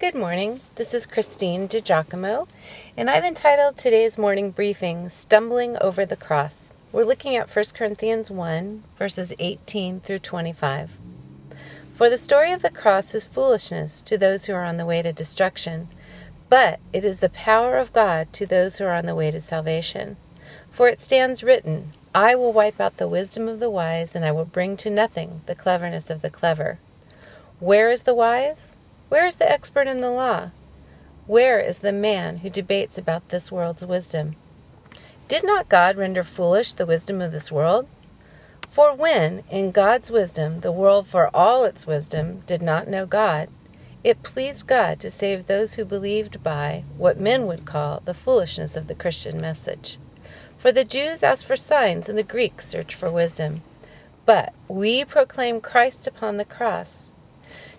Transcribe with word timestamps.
Good 0.00 0.14
morning. 0.14 0.60
This 0.76 0.94
is 0.94 1.04
Christine 1.04 1.68
DiGiacomo, 1.68 2.48
and 2.96 3.10
I've 3.10 3.22
entitled 3.22 3.76
today's 3.76 4.16
morning 4.16 4.50
briefing 4.50 5.10
Stumbling 5.10 5.76
Over 5.78 6.06
the 6.06 6.16
Cross. 6.16 6.72
We're 6.90 7.04
looking 7.04 7.36
at 7.36 7.54
1 7.54 7.64
Corinthians 7.74 8.30
1, 8.30 8.82
verses 8.96 9.34
18 9.38 10.00
through 10.00 10.20
25. 10.20 10.98
For 11.92 12.08
the 12.08 12.16
story 12.16 12.50
of 12.50 12.62
the 12.62 12.70
cross 12.70 13.14
is 13.14 13.26
foolishness 13.26 14.00
to 14.04 14.16
those 14.16 14.46
who 14.46 14.54
are 14.54 14.64
on 14.64 14.78
the 14.78 14.86
way 14.86 15.02
to 15.02 15.12
destruction, 15.12 15.88
but 16.48 16.80
it 16.94 17.04
is 17.04 17.18
the 17.18 17.28
power 17.28 17.76
of 17.76 17.92
God 17.92 18.32
to 18.32 18.46
those 18.46 18.78
who 18.78 18.84
are 18.84 18.94
on 18.94 19.04
the 19.04 19.14
way 19.14 19.30
to 19.30 19.38
salvation. 19.38 20.16
For 20.70 20.88
it 20.88 20.98
stands 20.98 21.44
written, 21.44 21.92
I 22.14 22.34
will 22.36 22.54
wipe 22.54 22.80
out 22.80 22.96
the 22.96 23.06
wisdom 23.06 23.50
of 23.50 23.60
the 23.60 23.68
wise, 23.68 24.16
and 24.16 24.24
I 24.24 24.32
will 24.32 24.46
bring 24.46 24.78
to 24.78 24.88
nothing 24.88 25.42
the 25.44 25.54
cleverness 25.54 26.08
of 26.08 26.22
the 26.22 26.30
clever. 26.30 26.78
Where 27.58 27.90
is 27.90 28.04
the 28.04 28.14
wise? 28.14 28.72
Where 29.10 29.26
is 29.26 29.36
the 29.36 29.50
expert 29.50 29.88
in 29.88 30.00
the 30.00 30.10
law? 30.12 30.52
Where 31.26 31.58
is 31.58 31.80
the 31.80 31.92
man 31.92 32.38
who 32.38 32.48
debates 32.48 32.96
about 32.96 33.30
this 33.30 33.50
world's 33.50 33.84
wisdom? 33.84 34.36
Did 35.26 35.42
not 35.42 35.68
God 35.68 35.96
render 35.96 36.22
foolish 36.22 36.74
the 36.74 36.86
wisdom 36.86 37.20
of 37.20 37.32
this 37.32 37.50
world? 37.50 37.88
For 38.68 38.94
when, 38.94 39.42
in 39.50 39.72
God's 39.72 40.12
wisdom, 40.12 40.60
the 40.60 40.70
world 40.70 41.08
for 41.08 41.28
all 41.34 41.64
its 41.64 41.88
wisdom 41.88 42.44
did 42.46 42.62
not 42.62 42.86
know 42.86 43.04
God, 43.04 43.48
it 44.04 44.22
pleased 44.22 44.68
God 44.68 45.00
to 45.00 45.10
save 45.10 45.46
those 45.46 45.74
who 45.74 45.84
believed 45.84 46.44
by 46.44 46.84
what 46.96 47.18
men 47.18 47.48
would 47.48 47.64
call 47.64 48.02
the 48.04 48.14
foolishness 48.14 48.76
of 48.76 48.86
the 48.86 48.94
Christian 48.94 49.40
message. 49.40 49.98
For 50.56 50.70
the 50.70 50.84
Jews 50.84 51.24
ask 51.24 51.44
for 51.44 51.56
signs, 51.56 52.08
and 52.08 52.16
the 52.16 52.22
Greeks 52.22 52.68
search 52.68 52.94
for 52.94 53.10
wisdom. 53.10 53.62
But 54.24 54.54
we 54.68 55.04
proclaim 55.04 55.60
Christ 55.60 56.06
upon 56.06 56.36
the 56.36 56.44
cross 56.44 57.09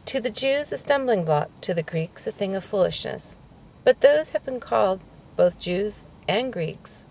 to 0.05 0.19
the 0.19 0.29
Jews, 0.29 0.71
a 0.71 0.77
stumbling 0.77 1.25
block, 1.25 1.49
to 1.61 1.73
the 1.73 1.83
Greeks, 1.83 2.25
a 2.27 2.31
thing 2.31 2.55
of 2.55 2.63
foolishness. 2.63 3.37
But 3.83 4.01
those 4.01 4.31
have 4.31 4.43
been 4.43 4.59
called, 4.59 5.03
both 5.35 5.59
Jews 5.59 6.05
and 6.27 6.51
Greeks, 6.51 7.05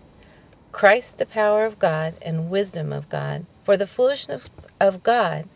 Christ 0.71 1.17
the 1.17 1.25
power 1.25 1.65
of 1.65 1.79
God 1.79 2.15
and 2.21 2.49
wisdom 2.49 2.93
of 2.93 3.09
God. 3.09 3.45
For 3.63 3.77
the 3.77 3.87
foolishness 3.87 4.49
of 4.79 5.03
God 5.03 5.47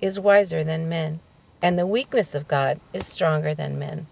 is 0.00 0.18
wiser 0.18 0.64
than 0.64 0.88
men, 0.88 1.20
and 1.60 1.78
the 1.78 1.86
weakness 1.86 2.34
of 2.34 2.48
God 2.48 2.80
is 2.92 3.06
stronger 3.06 3.54
than 3.54 3.78
men. 3.78 4.06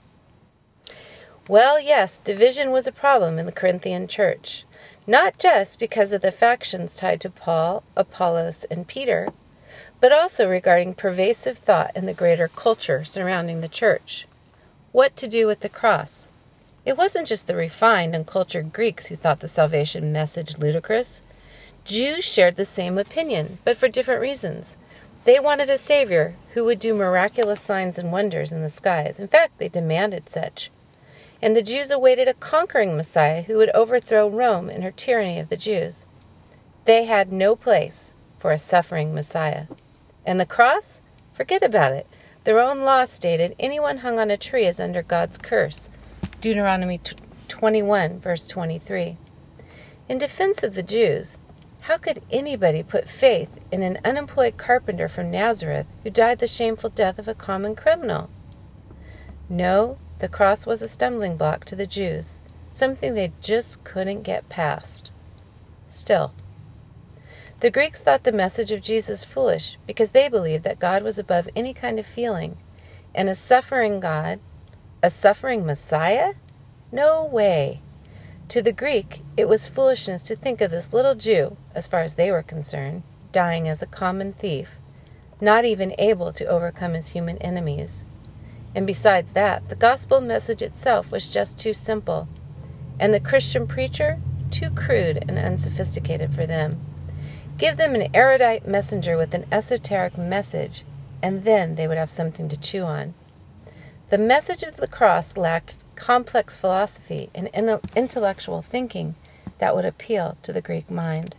Well, 1.48 1.80
yes, 1.80 2.20
division 2.20 2.70
was 2.70 2.86
a 2.86 2.92
problem 2.92 3.38
in 3.38 3.46
the 3.46 3.52
Corinthian 3.52 4.06
church, 4.06 4.64
not 5.06 5.38
just 5.38 5.80
because 5.80 6.12
of 6.12 6.20
the 6.20 6.30
factions 6.30 6.94
tied 6.94 7.20
to 7.22 7.30
Paul, 7.30 7.82
Apollos, 7.96 8.64
and 8.70 8.86
Peter, 8.86 9.30
but 10.00 10.12
also 10.12 10.48
regarding 10.48 10.94
pervasive 10.94 11.58
thought 11.58 11.94
in 11.94 12.06
the 12.06 12.14
greater 12.14 12.48
culture 12.48 13.04
surrounding 13.04 13.60
the 13.60 13.68
church. 13.68 14.26
What 14.92 15.16
to 15.16 15.28
do 15.28 15.46
with 15.46 15.60
the 15.60 15.68
cross? 15.68 16.28
It 16.84 16.96
wasn't 16.96 17.28
just 17.28 17.46
the 17.46 17.54
refined 17.54 18.14
and 18.14 18.26
cultured 18.26 18.72
Greeks 18.72 19.06
who 19.06 19.16
thought 19.16 19.40
the 19.40 19.48
salvation 19.48 20.12
message 20.12 20.58
ludicrous. 20.58 21.22
Jews 21.84 22.24
shared 22.24 22.56
the 22.56 22.64
same 22.64 22.98
opinion, 22.98 23.58
but 23.64 23.76
for 23.76 23.88
different 23.88 24.20
reasons. 24.20 24.76
They 25.24 25.38
wanted 25.38 25.68
a 25.68 25.76
Savior 25.76 26.34
who 26.54 26.64
would 26.64 26.78
do 26.78 26.94
miraculous 26.94 27.60
signs 27.60 27.98
and 27.98 28.10
wonders 28.10 28.52
in 28.52 28.62
the 28.62 28.70
skies. 28.70 29.20
In 29.20 29.28
fact, 29.28 29.58
they 29.58 29.68
demanded 29.68 30.28
such. 30.28 30.70
And 31.42 31.54
the 31.54 31.62
Jews 31.62 31.90
awaited 31.90 32.28
a 32.28 32.34
conquering 32.34 32.96
Messiah 32.96 33.42
who 33.42 33.56
would 33.58 33.70
overthrow 33.70 34.28
Rome 34.28 34.70
and 34.70 34.82
her 34.82 34.90
tyranny 34.90 35.38
of 35.38 35.50
the 35.50 35.56
Jews. 35.56 36.06
They 36.86 37.04
had 37.04 37.30
no 37.30 37.54
place 37.54 38.14
for 38.40 38.50
a 38.50 38.58
suffering 38.58 39.14
Messiah. 39.14 39.66
And 40.24 40.40
the 40.40 40.46
cross? 40.46 41.00
Forget 41.34 41.62
about 41.62 41.92
it. 41.92 42.06
Their 42.44 42.58
own 42.58 42.80
law 42.80 43.04
stated 43.04 43.54
anyone 43.60 43.98
hung 43.98 44.18
on 44.18 44.30
a 44.30 44.38
tree 44.38 44.64
is 44.64 44.80
under 44.80 45.02
God's 45.02 45.36
curse. 45.36 45.90
Deuteronomy 46.40 47.00
21, 47.48 48.18
verse 48.18 48.46
23. 48.46 49.18
In 50.08 50.18
defense 50.18 50.62
of 50.62 50.74
the 50.74 50.82
Jews, 50.82 51.36
how 51.82 51.98
could 51.98 52.22
anybody 52.30 52.82
put 52.82 53.10
faith 53.10 53.62
in 53.70 53.82
an 53.82 53.98
unemployed 54.04 54.56
carpenter 54.56 55.06
from 55.06 55.30
Nazareth 55.30 55.92
who 56.02 56.10
died 56.10 56.38
the 56.38 56.46
shameful 56.46 56.90
death 56.90 57.18
of 57.18 57.28
a 57.28 57.34
common 57.34 57.74
criminal? 57.76 58.30
No, 59.50 59.98
the 60.18 60.28
cross 60.28 60.66
was 60.66 60.80
a 60.80 60.88
stumbling 60.88 61.36
block 61.36 61.66
to 61.66 61.76
the 61.76 61.86
Jews, 61.86 62.40
something 62.72 63.14
they 63.14 63.32
just 63.42 63.84
couldn't 63.84 64.22
get 64.22 64.48
past. 64.48 65.12
Still, 65.88 66.32
the 67.60 67.70
Greeks 67.70 68.00
thought 68.00 68.24
the 68.24 68.32
message 68.32 68.72
of 68.72 68.80
Jesus 68.80 69.24
foolish 69.24 69.76
because 69.86 70.12
they 70.12 70.28
believed 70.30 70.64
that 70.64 70.78
God 70.78 71.02
was 71.02 71.18
above 71.18 71.48
any 71.54 71.74
kind 71.74 71.98
of 71.98 72.06
feeling. 72.06 72.56
And 73.14 73.28
a 73.28 73.34
suffering 73.34 74.00
God, 74.00 74.40
a 75.02 75.10
suffering 75.10 75.66
Messiah? 75.66 76.34
No 76.90 77.24
way. 77.24 77.82
To 78.48 78.62
the 78.62 78.72
Greek, 78.72 79.22
it 79.36 79.48
was 79.48 79.68
foolishness 79.68 80.22
to 80.24 80.36
think 80.36 80.60
of 80.60 80.70
this 80.70 80.92
little 80.92 81.14
Jew, 81.14 81.56
as 81.74 81.86
far 81.86 82.00
as 82.00 82.14
they 82.14 82.30
were 82.30 82.42
concerned, 82.42 83.02
dying 83.30 83.68
as 83.68 83.82
a 83.82 83.86
common 83.86 84.32
thief, 84.32 84.78
not 85.40 85.64
even 85.64 85.94
able 85.98 86.32
to 86.32 86.46
overcome 86.46 86.94
his 86.94 87.10
human 87.10 87.36
enemies. 87.38 88.04
And 88.74 88.86
besides 88.86 89.32
that, 89.32 89.68
the 89.68 89.76
gospel 89.76 90.20
message 90.20 90.62
itself 90.62 91.12
was 91.12 91.28
just 91.28 91.58
too 91.58 91.72
simple, 91.72 92.26
and 92.98 93.12
the 93.12 93.20
Christian 93.20 93.66
preacher 93.66 94.18
too 94.50 94.70
crude 94.70 95.24
and 95.28 95.38
unsophisticated 95.38 96.34
for 96.34 96.46
them. 96.46 96.80
Give 97.60 97.76
them 97.76 97.94
an 97.94 98.08
erudite 98.14 98.66
messenger 98.66 99.18
with 99.18 99.34
an 99.34 99.44
esoteric 99.52 100.16
message, 100.16 100.82
and 101.22 101.44
then 101.44 101.74
they 101.74 101.86
would 101.86 101.98
have 101.98 102.08
something 102.08 102.48
to 102.48 102.56
chew 102.56 102.84
on. 102.84 103.12
The 104.08 104.16
message 104.16 104.62
of 104.62 104.78
the 104.78 104.88
cross 104.88 105.36
lacked 105.36 105.84
complex 105.94 106.56
philosophy 106.56 107.28
and 107.34 107.50
intellectual 107.94 108.62
thinking 108.62 109.14
that 109.58 109.76
would 109.76 109.84
appeal 109.84 110.38
to 110.42 110.54
the 110.54 110.62
Greek 110.62 110.90
mind. 110.90 111.36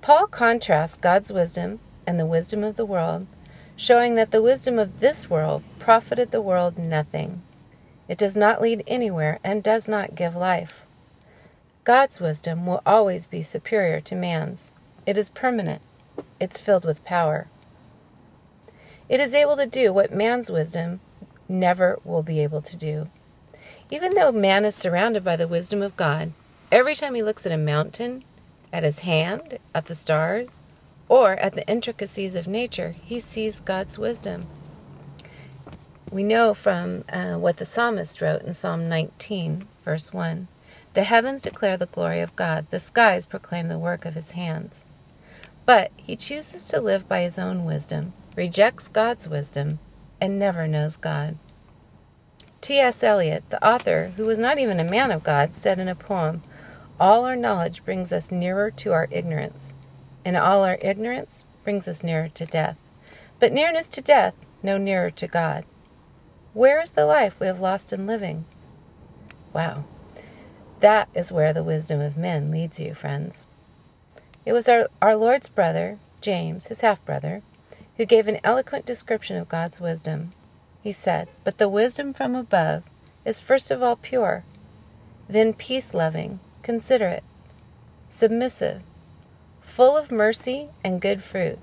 Paul 0.00 0.28
contrasts 0.28 0.96
God's 0.96 1.32
wisdom 1.32 1.80
and 2.06 2.20
the 2.20 2.24
wisdom 2.24 2.62
of 2.62 2.76
the 2.76 2.86
world, 2.86 3.26
showing 3.74 4.14
that 4.14 4.30
the 4.30 4.40
wisdom 4.40 4.78
of 4.78 5.00
this 5.00 5.28
world 5.28 5.64
profited 5.80 6.30
the 6.30 6.40
world 6.40 6.78
nothing. 6.78 7.42
It 8.06 8.16
does 8.16 8.36
not 8.36 8.62
lead 8.62 8.84
anywhere 8.86 9.40
and 9.42 9.60
does 9.60 9.88
not 9.88 10.14
give 10.14 10.36
life. 10.36 10.86
God's 11.82 12.20
wisdom 12.20 12.64
will 12.64 12.80
always 12.86 13.26
be 13.26 13.42
superior 13.42 14.00
to 14.02 14.14
man's. 14.14 14.72
It 15.10 15.18
is 15.18 15.28
permanent. 15.28 15.82
It's 16.38 16.60
filled 16.60 16.84
with 16.84 17.04
power. 17.04 17.48
It 19.08 19.18
is 19.18 19.34
able 19.34 19.56
to 19.56 19.66
do 19.66 19.92
what 19.92 20.12
man's 20.12 20.52
wisdom 20.52 21.00
never 21.48 21.98
will 22.04 22.22
be 22.22 22.38
able 22.38 22.62
to 22.62 22.76
do. 22.76 23.10
Even 23.90 24.14
though 24.14 24.30
man 24.30 24.64
is 24.64 24.76
surrounded 24.76 25.24
by 25.24 25.34
the 25.34 25.48
wisdom 25.48 25.82
of 25.82 25.96
God, 25.96 26.32
every 26.70 26.94
time 26.94 27.16
he 27.16 27.24
looks 27.24 27.44
at 27.44 27.50
a 27.50 27.58
mountain, 27.58 28.22
at 28.72 28.84
his 28.84 29.00
hand, 29.00 29.58
at 29.74 29.86
the 29.86 29.96
stars, 29.96 30.60
or 31.08 31.32
at 31.32 31.54
the 31.54 31.66
intricacies 31.68 32.36
of 32.36 32.46
nature, 32.46 32.94
he 33.02 33.18
sees 33.18 33.58
God's 33.58 33.98
wisdom. 33.98 34.46
We 36.12 36.22
know 36.22 36.54
from 36.54 37.02
uh, 37.12 37.34
what 37.34 37.56
the 37.56 37.66
psalmist 37.66 38.22
wrote 38.22 38.42
in 38.42 38.52
Psalm 38.52 38.88
19, 38.88 39.66
verse 39.84 40.12
1 40.12 40.46
The 40.94 41.02
heavens 41.02 41.42
declare 41.42 41.76
the 41.76 41.86
glory 41.86 42.20
of 42.20 42.36
God, 42.36 42.70
the 42.70 42.78
skies 42.78 43.26
proclaim 43.26 43.66
the 43.66 43.76
work 43.76 44.04
of 44.04 44.14
his 44.14 44.32
hands. 44.32 44.84
But 45.66 45.90
he 45.96 46.16
chooses 46.16 46.64
to 46.66 46.80
live 46.80 47.08
by 47.08 47.20
his 47.20 47.38
own 47.38 47.64
wisdom, 47.64 48.12
rejects 48.36 48.88
God's 48.88 49.28
wisdom, 49.28 49.78
and 50.20 50.38
never 50.38 50.66
knows 50.66 50.96
God. 50.96 51.36
T.S. 52.60 53.02
Eliot, 53.02 53.44
the 53.48 53.66
author, 53.66 54.12
who 54.16 54.26
was 54.26 54.38
not 54.38 54.58
even 54.58 54.78
a 54.78 54.84
man 54.84 55.10
of 55.10 55.22
God, 55.22 55.54
said 55.54 55.78
in 55.78 55.88
a 55.88 55.94
poem, 55.94 56.42
All 56.98 57.24
our 57.24 57.36
knowledge 57.36 57.84
brings 57.84 58.12
us 58.12 58.30
nearer 58.30 58.70
to 58.72 58.92
our 58.92 59.08
ignorance, 59.10 59.74
and 60.24 60.36
all 60.36 60.64
our 60.64 60.78
ignorance 60.82 61.44
brings 61.64 61.88
us 61.88 62.02
nearer 62.02 62.28
to 62.28 62.44
death. 62.44 62.76
But 63.38 63.52
nearness 63.52 63.88
to 63.90 64.02
death, 64.02 64.34
no 64.62 64.76
nearer 64.76 65.10
to 65.10 65.26
God. 65.26 65.64
Where 66.52 66.82
is 66.82 66.90
the 66.90 67.06
life 67.06 67.40
we 67.40 67.46
have 67.46 67.60
lost 67.60 67.92
in 67.92 68.06
living? 68.06 68.44
Wow. 69.52 69.84
That 70.80 71.08
is 71.14 71.32
where 71.32 71.52
the 71.52 71.64
wisdom 71.64 72.00
of 72.00 72.16
men 72.16 72.50
leads 72.50 72.80
you, 72.80 72.92
friends. 72.92 73.46
It 74.50 74.52
was 74.52 74.68
our, 74.68 74.88
our 75.00 75.14
Lord's 75.14 75.48
brother, 75.48 76.00
James, 76.20 76.66
his 76.66 76.80
half 76.80 77.04
brother, 77.04 77.42
who 77.96 78.04
gave 78.04 78.26
an 78.26 78.40
eloquent 78.42 78.84
description 78.84 79.36
of 79.36 79.48
God's 79.48 79.80
wisdom. 79.80 80.32
He 80.82 80.90
said, 80.90 81.28
But 81.44 81.58
the 81.58 81.68
wisdom 81.68 82.12
from 82.12 82.34
above 82.34 82.82
is 83.24 83.40
first 83.40 83.70
of 83.70 83.80
all 83.80 83.94
pure, 83.94 84.42
then 85.28 85.54
peace 85.54 85.94
loving, 85.94 86.40
considerate, 86.64 87.22
submissive, 88.08 88.82
full 89.60 89.96
of 89.96 90.10
mercy 90.10 90.70
and 90.82 91.00
good 91.00 91.22
fruit, 91.22 91.60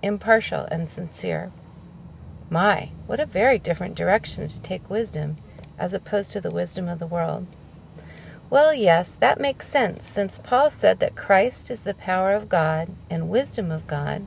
impartial 0.00 0.60
and 0.70 0.88
sincere. 0.88 1.50
My, 2.50 2.90
what 3.08 3.18
a 3.18 3.26
very 3.26 3.58
different 3.58 3.96
direction 3.96 4.46
to 4.46 4.60
take 4.60 4.88
wisdom 4.88 5.38
as 5.76 5.92
opposed 5.92 6.30
to 6.30 6.40
the 6.40 6.52
wisdom 6.52 6.86
of 6.86 7.00
the 7.00 7.06
world. 7.08 7.48
Well, 8.50 8.72
yes, 8.72 9.14
that 9.16 9.40
makes 9.40 9.68
sense, 9.68 10.06
since 10.06 10.38
Paul 10.38 10.70
said 10.70 11.00
that 11.00 11.16
Christ 11.16 11.70
is 11.70 11.82
the 11.82 11.94
power 11.94 12.32
of 12.32 12.48
God 12.48 12.88
and 13.10 13.28
wisdom 13.28 13.70
of 13.70 13.86
God, 13.86 14.26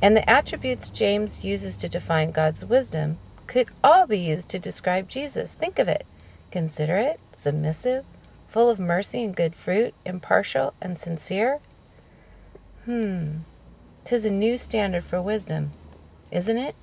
and 0.00 0.16
the 0.16 0.28
attributes 0.28 0.88
James 0.88 1.44
uses 1.44 1.76
to 1.78 1.88
define 1.88 2.30
God's 2.30 2.64
wisdom 2.64 3.18
could 3.46 3.68
all 3.84 4.06
be 4.06 4.18
used 4.18 4.48
to 4.50 4.58
describe 4.58 5.08
Jesus. 5.08 5.54
Think 5.54 5.78
of 5.78 5.88
it 5.88 6.06
considerate, 6.50 7.20
submissive, 7.34 8.04
full 8.46 8.70
of 8.70 8.80
mercy 8.80 9.22
and 9.22 9.36
good 9.36 9.54
fruit, 9.54 9.92
impartial 10.06 10.72
and 10.80 10.98
sincere. 10.98 11.60
Hmm, 12.86 13.38
tis 14.04 14.24
a 14.24 14.30
new 14.30 14.56
standard 14.56 15.04
for 15.04 15.20
wisdom, 15.20 15.72
isn't 16.30 16.56
it? 16.56 16.74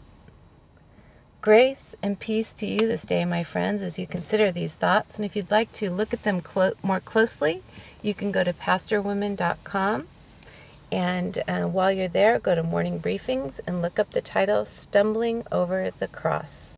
Grace 1.43 1.93
and 2.01 2.21
peace 2.21 2.53
to 2.53 2.65
you 2.65 2.87
this 2.87 3.03
day, 3.03 3.25
my 3.25 3.43
friends, 3.43 3.81
as 3.81 3.99
you 3.99 4.07
consider 4.07 4.49
these 4.49 4.75
thoughts. 4.75 5.17
And 5.17 5.25
if 5.25 5.35
you'd 5.35 5.51
like 5.51 5.73
to 5.73 5.91
look 5.91 6.13
at 6.13 6.23
them 6.23 6.39
clo- 6.39 6.71
more 6.81 7.01
closely, 7.01 7.63
you 8.01 8.13
can 8.13 8.31
go 8.31 8.45
to 8.45 8.53
pastorwoman.com. 8.53 10.07
And 10.89 11.43
uh, 11.45 11.63
while 11.63 11.91
you're 11.91 12.07
there, 12.07 12.39
go 12.39 12.55
to 12.55 12.63
morning 12.63 12.97
briefings 13.01 13.59
and 13.67 13.81
look 13.81 13.99
up 13.99 14.11
the 14.11 14.21
title 14.21 14.63
Stumbling 14.63 15.43
Over 15.51 15.91
the 15.91 16.07
Cross. 16.07 16.77